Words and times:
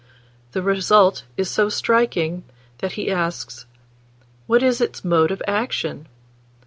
The 0.53 0.63
result 0.63 1.25
is 1.37 1.47
so 1.47 1.69
striking, 1.69 2.43
that 2.79 2.93
he 2.93 3.11
asks, 3.11 3.67
"What 4.47 4.63
is 4.63 4.81
its 4.81 5.05
mode 5.05 5.29
of 5.29 5.43
action? 5.47 6.07